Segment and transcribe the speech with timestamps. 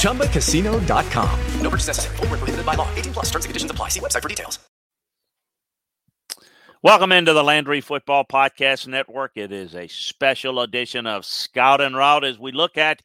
[0.00, 1.40] ChumbaCasino.com.
[1.60, 2.16] No purchase necessary.
[2.16, 2.88] Full prohibited by law.
[2.96, 3.88] 18 plus terms and conditions apply.
[3.88, 4.58] See website for details.
[6.82, 9.32] Welcome into the Landry Football Podcast Network.
[9.34, 13.02] It is a special edition of Scout and Route as we look at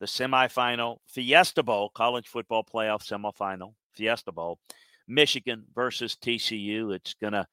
[0.00, 4.58] the semifinal Fiesta Bowl, college football playoff semifinal Fiesta Bowl.
[5.08, 6.94] Michigan versus TCU.
[6.94, 7.46] It's going to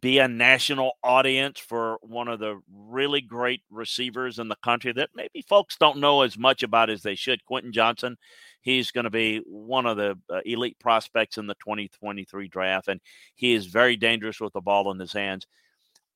[0.00, 5.10] be a national audience for one of the really great receivers in the country that
[5.14, 7.44] maybe folks don't know as much about as they should.
[7.44, 8.16] Quentin Johnston,
[8.60, 13.00] he's going to be one of the uh, elite prospects in the 2023 draft, and
[13.34, 15.46] he is very dangerous with the ball in his hands.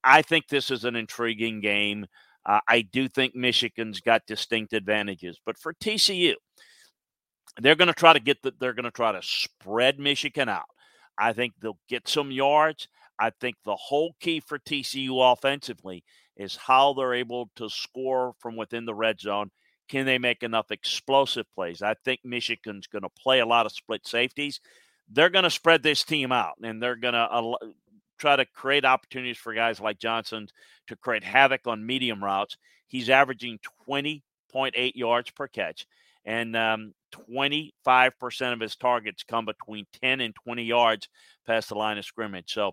[0.05, 2.07] I think this is an intriguing game.
[2.45, 6.35] Uh, I do think Michigan's got distinct advantages, but for TCU,
[7.61, 10.65] they're going to try to get the, they're going to try to spread Michigan out.
[11.17, 12.89] I think they'll get some yards.
[13.19, 16.05] I think the whole key for TCU offensively
[16.37, 19.51] is how they're able to score from within the red zone.
[19.89, 21.83] Can they make enough explosive plays?
[21.83, 24.61] I think Michigan's going to play a lot of split safeties.
[25.11, 27.57] They're going to spread this team out and they're going to
[28.19, 30.49] try to create opportunities for guys like Johnston
[30.87, 32.57] to create havoc on medium routes.
[32.87, 33.59] He's averaging
[33.89, 35.87] 20.8 yards per catch
[36.25, 36.95] and um,
[37.31, 41.09] 25% of his targets come between 10 and 20 yards
[41.47, 42.53] past the line of scrimmage.
[42.53, 42.73] So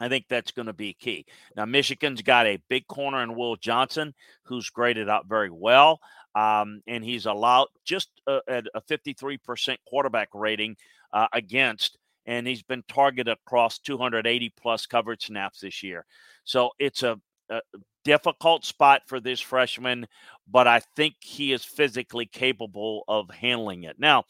[0.00, 1.26] I think that's going to be key.
[1.56, 6.00] Now, Michigan's got a big corner in Will Johnson, who's graded out very well.
[6.34, 10.76] Um, and he's allowed just a, a 53% quarterback rating
[11.12, 11.96] uh, against,
[12.26, 16.04] and he's been targeted across 280 plus coverage snaps this year.
[16.42, 17.60] So it's a, a
[18.04, 20.08] difficult spot for this freshman,
[20.50, 24.00] but I think he is physically capable of handling it.
[24.00, 24.22] Now, I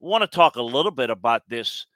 [0.00, 1.86] want to talk a little bit about this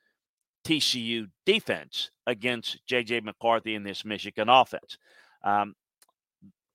[0.64, 4.98] TCU defense against JJ McCarthy in this Michigan offense.
[5.42, 5.74] Um,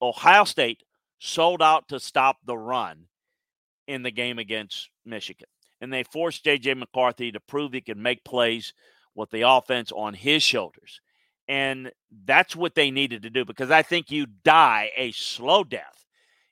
[0.01, 0.84] Ohio State
[1.19, 3.06] sold out to stop the run
[3.88, 5.47] in the game against Michigan,
[5.81, 8.73] and they forced JJ McCarthy to prove he could make plays
[9.16, 11.00] with the offense on his shoulders.
[11.47, 11.91] And
[12.25, 16.06] that's what they needed to do because I think you die a slow death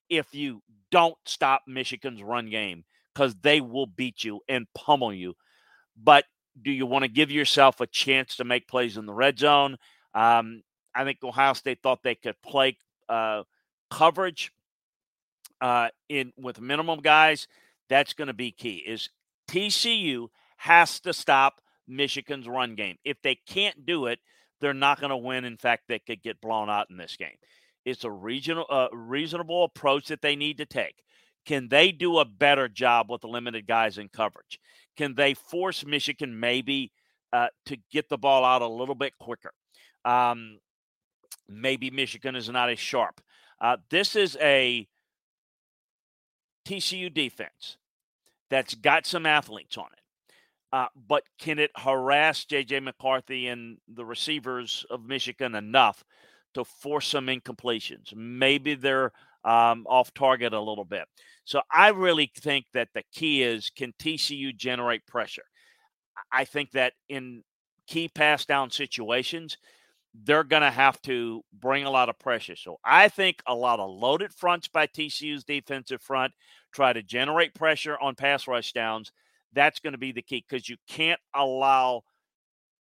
[0.09, 0.61] if you
[0.91, 5.33] don't stop Michigan's run game because they will beat you and pummel you.
[6.01, 6.25] But
[6.61, 9.77] do you want to give yourself a chance to make plays in the red zone?
[10.13, 12.77] Um, I think Ohio State thought they could play
[13.09, 13.43] uh,
[13.89, 14.51] coverage
[15.61, 17.47] uh, in with minimum guys.
[17.89, 18.83] That's going to be key.
[18.85, 19.09] Is
[19.47, 20.27] TCU
[20.57, 22.97] has to stop Michigan's run game.
[23.03, 24.19] If they can't do it,
[24.61, 25.45] they're not going to win.
[25.45, 27.35] In fact, they could get blown out in this game.
[27.85, 31.03] It's a regional, uh, reasonable approach that they need to take.
[31.45, 34.59] Can they do a better job with the limited guys in coverage?
[34.95, 36.91] Can they force Michigan maybe
[37.31, 39.51] uh, to get the ball out a little bit quicker?
[40.05, 40.59] Um,
[41.47, 43.21] maybe Michigan is not as sharp.
[43.59, 44.87] Uh, this is a
[46.65, 47.77] TCU defense
[48.49, 49.99] that's got some athletes on it.
[50.71, 52.79] Uh, but can it harass J.J.
[52.79, 56.03] McCarthy and the receivers of Michigan enough
[56.55, 58.15] to force some incompletions?
[58.15, 59.11] Maybe they're
[59.43, 61.05] um, off target a little bit.
[61.45, 65.43] So I really think that the key is can TCU generate pressure?
[66.31, 67.43] I think that in
[67.87, 69.57] key pass down situations,
[70.13, 72.55] they're going to have to bring a lot of pressure.
[72.55, 76.33] So I think a lot of loaded fronts by TCU's defensive front
[76.73, 79.11] try to generate pressure on pass rush downs
[79.53, 82.01] that's going to be the key because you can't allow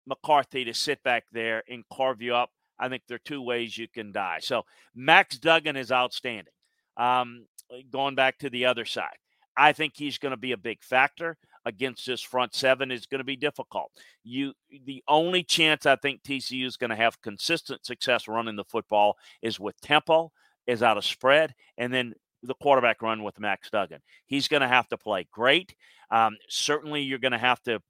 [0.08, 2.50] McCarthy to sit back there and carve you up.
[2.80, 4.40] I think there are two ways you can die.
[4.42, 4.64] So
[4.96, 6.54] Max Duggan is outstanding.
[6.98, 7.46] Um,
[7.92, 9.18] going back to the other side,
[9.56, 13.20] I think he's going to be a big factor against this front seven is going
[13.20, 13.92] to be difficult.
[14.24, 14.54] You,
[14.86, 19.18] the only chance I think TCU is going to have consistent success running the football
[19.42, 20.32] is with tempo,
[20.68, 24.00] is out of spread, and then the quarterback run with Max Duggan.
[24.26, 25.76] He's going to have to play great.
[26.10, 27.82] Um, certainly, you're going to have to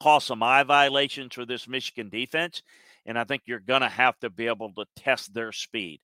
[0.00, 2.62] call some eye violations for this Michigan defense,
[3.08, 6.00] and I think you're going to have to be able to test their speed.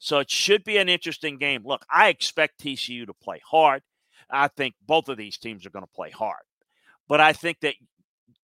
[0.00, 1.62] So it should be an interesting game.
[1.64, 3.82] Look, I expect TCU to play hard.
[4.28, 6.42] I think both of these teams are going to play hard.
[7.08, 7.74] But I think that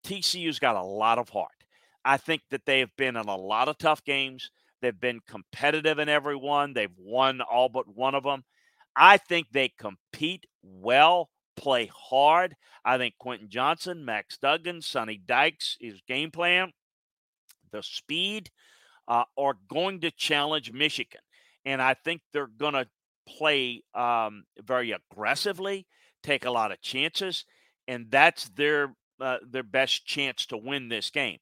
[0.06, 1.50] TCU's got a lot of heart.
[2.04, 4.50] I think that they have been in a lot of tough games.
[4.80, 6.72] They've been competitive in every one.
[6.72, 8.44] They've won all but one of them.
[8.94, 12.54] I think they compete well, play hard.
[12.84, 16.72] I think Quentin Johnston, Max Duggan, Sonny Dykes, his game plan,
[17.74, 18.50] the speed
[19.08, 21.20] uh, are going to challenge Michigan.
[21.64, 22.86] And I think they're going to
[23.26, 25.86] play um, very aggressively,
[26.22, 27.44] take a lot of chances,
[27.88, 31.38] and that's their uh, their best chance to win this game.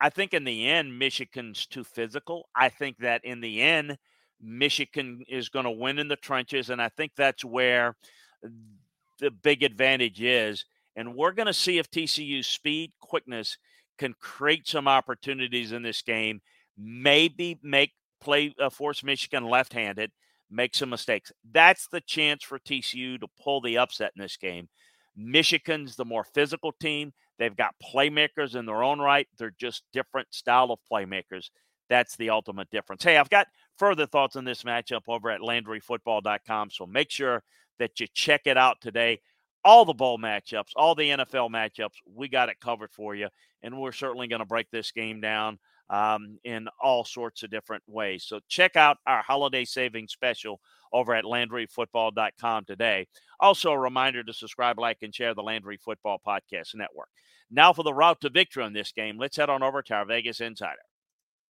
[0.00, 2.48] I think in the end, Michigan's too physical.
[2.54, 3.98] I think that in the end,
[4.40, 7.96] Michigan is going to win in the trenches, and I think that's where
[9.18, 10.64] the big advantage is.
[10.94, 13.56] And we're going to see if TCU's speed, quickness
[13.98, 16.40] can create some opportunities in this game.
[16.76, 20.12] Maybe make play uh, force Michigan left-handed,
[20.50, 21.32] make some mistakes.
[21.50, 24.68] That's the chance for TCU to pull the upset in this game.
[25.16, 27.12] Michigan's the more physical team.
[27.38, 29.28] They've got playmakers in their own right.
[29.36, 31.50] They're just different style of playmakers.
[31.88, 33.02] That's the ultimate difference.
[33.02, 33.46] Hey, I've got
[33.78, 36.70] further thoughts on this matchup over at LandryFootball.com.
[36.70, 37.42] So make sure
[37.78, 39.20] that you check it out today.
[39.64, 43.28] All the bowl matchups, all the NFL matchups, we got it covered for you.
[43.62, 45.58] And we're certainly going to break this game down
[45.90, 48.24] um, in all sorts of different ways.
[48.24, 50.60] So check out our holiday savings special
[50.92, 53.08] over at LandryFootball.com today.
[53.40, 57.08] Also, a reminder to subscribe, like, and share the Landry Football Podcast Network.
[57.50, 60.04] Now, for the route to victory in this game, let's head on over to our
[60.04, 60.87] Vegas Insider.